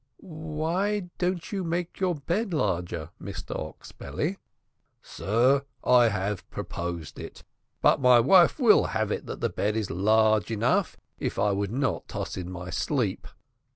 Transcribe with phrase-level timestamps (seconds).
[0.17, 4.37] "Why don't you make your bed larger, Mr Oxbelly?"
[5.03, 7.19] "Sir, I have proposed,
[7.83, 11.71] but my wife will have it that the bed is large enough if I would
[11.71, 13.27] not toss in my sleep.